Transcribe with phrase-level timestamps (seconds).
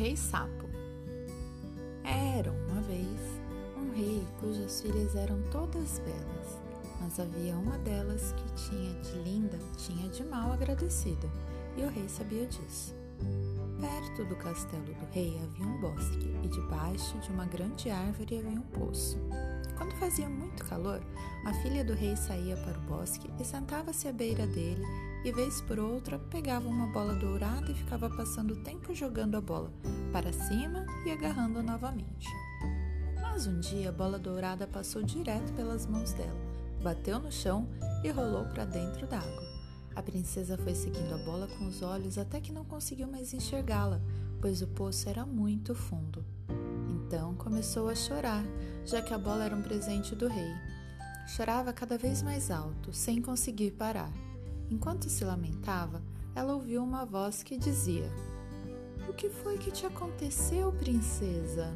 [0.00, 0.66] Rei Sapo.
[2.02, 3.20] Era uma vez
[3.76, 6.58] um rei cujas filhas eram todas belas,
[7.02, 11.28] mas havia uma delas que tinha de linda, tinha de mal agradecida,
[11.76, 12.94] e o rei sabia disso.
[13.78, 18.58] Perto do castelo do rei havia um bosque, e debaixo de uma grande árvore havia
[18.58, 19.18] um poço.
[19.80, 21.00] Quando fazia muito calor,
[21.42, 24.84] a filha do rei saía para o bosque e sentava-se à beira dele
[25.24, 29.40] e, vez por outra, pegava uma bola dourada e ficava passando o tempo jogando a
[29.40, 29.72] bola
[30.12, 32.28] para cima e agarrando novamente.
[33.22, 36.38] Mas um dia a bola dourada passou direto pelas mãos dela,
[36.82, 37.66] bateu no chão
[38.04, 39.48] e rolou para dentro d'água.
[39.96, 43.98] A princesa foi seguindo a bola com os olhos até que não conseguiu mais enxergá-la,
[44.42, 46.22] pois o poço era muito fundo.
[47.10, 48.44] Então começou a chorar,
[48.86, 50.54] já que a bola era um presente do rei.
[51.26, 54.12] Chorava cada vez mais alto, sem conseguir parar.
[54.70, 56.00] Enquanto se lamentava,
[56.36, 58.08] ela ouviu uma voz que dizia:
[59.08, 61.74] O que foi que te aconteceu, princesa?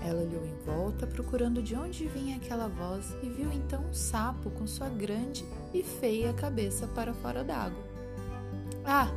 [0.00, 4.48] Ela olhou em volta, procurando de onde vinha aquela voz, e viu então um sapo
[4.52, 7.82] com sua grande e feia cabeça para fora d'água.
[8.84, 9.08] Ah,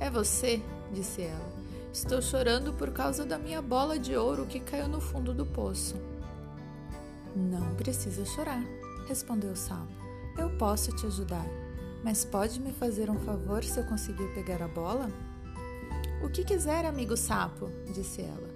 [0.00, 0.60] é você,
[0.92, 1.59] disse ela.
[1.92, 5.96] Estou chorando por causa da minha bola de ouro que caiu no fundo do poço.
[7.34, 8.62] Não precisa chorar,
[9.08, 9.92] respondeu o sapo.
[10.38, 11.46] Eu posso te ajudar,
[12.04, 15.10] mas pode me fazer um favor se eu conseguir pegar a bola?
[16.22, 18.50] O que quiser, amigo sapo, disse ela.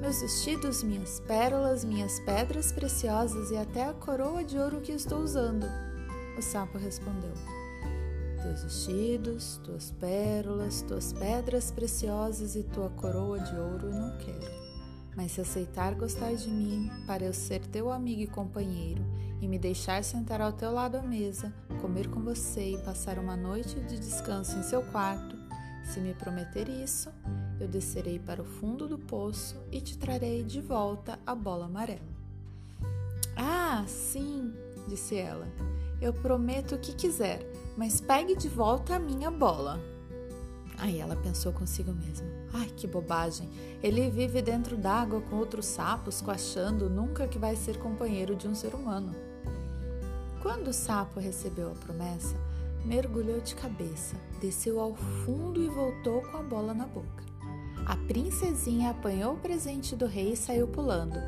[0.00, 5.20] Meus vestidos, minhas pérolas, minhas pedras preciosas e até a coroa de ouro que estou
[5.20, 5.66] usando.
[6.38, 7.34] O sapo respondeu
[8.42, 14.62] teus vestidos, tuas pérolas, tuas pedras preciosas e tua coroa de ouro eu não quero.
[15.16, 19.04] Mas se aceitar gostar de mim, para eu ser teu amigo e companheiro,
[19.40, 23.36] e me deixar sentar ao teu lado à mesa, comer com você e passar uma
[23.36, 25.36] noite de descanso em seu quarto,
[25.84, 27.10] se me prometer isso,
[27.60, 32.00] eu descerei para o fundo do poço e te trarei de volta a bola amarela.
[33.36, 34.54] Ah, sim,
[34.88, 35.46] disse ela.
[36.00, 37.40] Eu prometo o que quiser,
[37.76, 39.80] mas pegue de volta a minha bola.
[40.78, 43.48] Aí ela pensou consigo mesma: ai que bobagem!
[43.82, 48.54] Ele vive dentro d'água com outros sapos, coachando nunca que vai ser companheiro de um
[48.54, 49.14] ser humano.
[50.42, 52.36] Quando o sapo recebeu a promessa,
[52.84, 57.22] mergulhou de cabeça, desceu ao fundo e voltou com a bola na boca.
[57.86, 61.18] A princesinha apanhou o presente do rei e saiu pulando.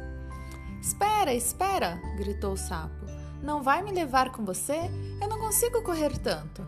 [0.80, 2.00] Espera, espera!
[2.16, 3.06] gritou o sapo.
[3.44, 4.90] Não vai me levar com você?
[5.20, 6.66] Eu não consigo correr tanto.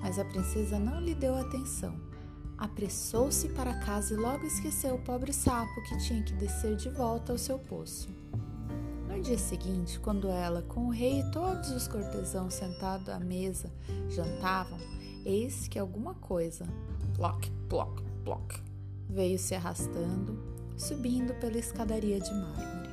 [0.00, 1.96] Mas a princesa não lhe deu atenção.
[2.56, 7.32] Apressou-se para casa e logo esqueceu o pobre sapo que tinha que descer de volta
[7.32, 8.08] ao seu poço.
[9.08, 13.72] No dia seguinte, quando ela, com o rei e todos os cortesãos sentados à mesa,
[14.08, 14.78] jantavam,
[15.24, 16.64] eis que alguma coisa,
[17.16, 18.62] ploc, ploc, ploc,
[19.10, 20.38] veio se arrastando,
[20.76, 22.90] subindo pela escadaria de mármore.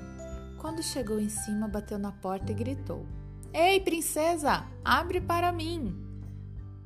[0.57, 3.05] Quando chegou em cima, bateu na porta e gritou:
[3.51, 5.95] Ei, princesa, abre para mim!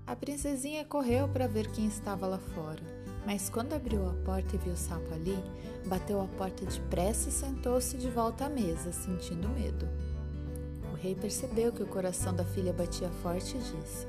[0.08, 2.82] A princesinha correu para ver quem estava lá fora,
[3.26, 5.38] mas quando abriu a porta e viu o sapo ali,
[5.86, 9.90] bateu a porta depressa e sentou-se de volta à mesa, sentindo medo.
[10.94, 14.08] O rei percebeu que o coração da filha batia forte e disse: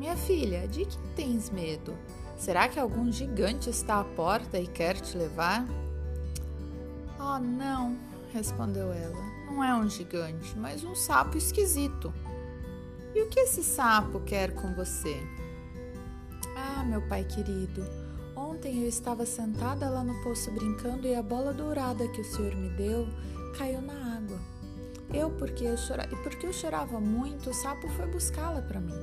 [0.00, 1.96] Minha filha, de que tens medo?
[2.36, 5.64] Será que algum gigante está à porta e quer te levar?
[7.20, 7.96] Oh, não,
[8.32, 12.14] respondeu ela não é um gigante, mas um sapo esquisito.
[13.12, 15.20] E o que esse sapo quer com você?
[16.56, 17.84] Ah, meu pai querido,
[18.36, 22.54] ontem eu estava sentada lá no poço brincando e a bola dourada que o senhor
[22.54, 23.08] me deu
[23.56, 24.38] caiu na água.
[25.12, 28.94] Eu, porque eu chorava, e porque eu chorava muito, o sapo foi buscá-la para mim.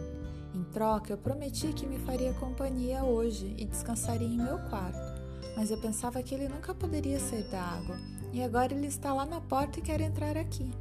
[0.54, 5.25] Em troca, eu prometi que me faria companhia hoje e descansaria em meu quarto.
[5.56, 7.98] Mas eu pensava que ele nunca poderia sair da água
[8.34, 10.72] e agora ele está lá na porta e quer entrar aqui.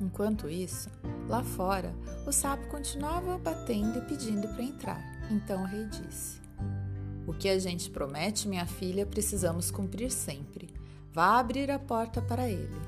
[0.00, 0.88] Enquanto isso,
[1.28, 1.94] lá fora,
[2.26, 5.28] o sapo continuava batendo e pedindo para entrar.
[5.30, 6.40] Então o rei disse:
[7.26, 10.68] O que a gente promete, minha filha, precisamos cumprir sempre.
[11.12, 12.80] Vá abrir a porta para ele.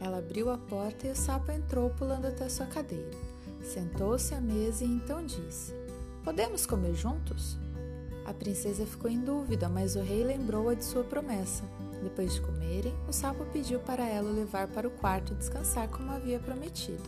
[0.00, 3.10] Ela abriu a porta e o sapo entrou pulando até sua cadeira.
[3.62, 5.72] Sentou-se à mesa e então disse:
[6.22, 7.58] Podemos comer juntos?
[8.24, 11.64] A princesa ficou em dúvida, mas o rei lembrou-a de sua promessa.
[12.02, 16.10] Depois de comerem, o sapo pediu para ela o levar para o quarto descansar como
[16.10, 17.02] havia prometido.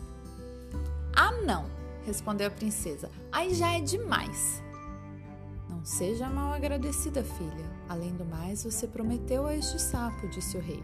[1.14, 1.66] Ah, não!
[2.05, 3.11] respondeu a princesa.
[3.32, 4.62] Aí já é demais.
[5.69, 7.70] Não seja mal agradecida, filha.
[7.88, 10.82] Além do mais, você prometeu a este sapo, disse o rei.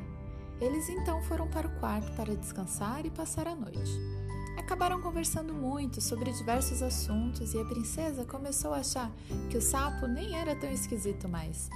[0.61, 3.99] Eles então foram para o quarto para descansar e passar a noite.
[4.56, 9.11] Acabaram conversando muito sobre diversos assuntos e a princesa começou a achar
[9.50, 11.69] que o sapo nem era tão esquisito mais.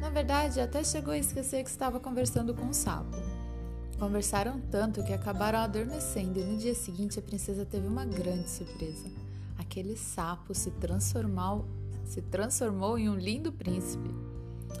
[0.00, 3.16] Na verdade, até chegou a esquecer que estava conversando com o sapo.
[3.98, 9.08] Conversaram tanto que acabaram adormecendo e no dia seguinte a princesa teve uma grande surpresa.
[9.56, 11.64] Aquele sapo se transformou,
[12.04, 14.10] se transformou em um lindo príncipe.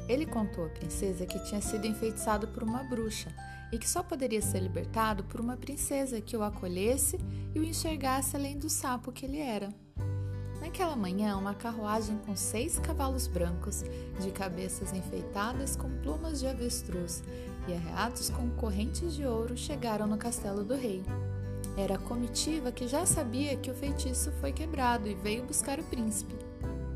[0.08, 3.30] Ele contou à princesa que tinha sido enfeitiçado por uma bruxa
[3.72, 7.18] e que só poderia ser libertado por uma princesa que o acolhesse
[7.54, 9.70] e o enxergasse além do sapo que ele era.
[10.60, 13.82] Naquela manhã, uma carruagem com seis cavalos brancos,
[14.20, 17.22] de cabeças enfeitadas com plumas de avestruz
[17.66, 21.02] e arreados com correntes de ouro, chegaram no castelo do rei.
[21.76, 25.84] Era a comitiva que já sabia que o feitiço foi quebrado e veio buscar o
[25.84, 26.34] príncipe.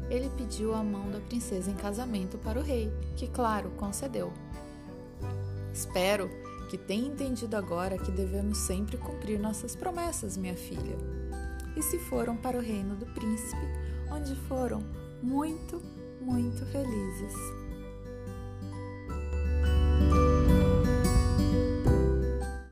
[0.08, 4.32] Ele pediu a mão da princesa em casamento para o rei, que, claro, concedeu.
[5.72, 6.30] Espero
[6.70, 10.96] que tenha entendido agora que devemos sempre cumprir nossas promessas, minha filha.
[11.76, 13.66] E se foram para o reino do príncipe,
[14.10, 14.82] onde foram
[15.22, 15.82] muito,
[16.20, 17.65] muito felizes.